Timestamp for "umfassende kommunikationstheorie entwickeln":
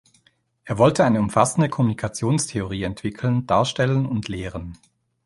1.19-3.45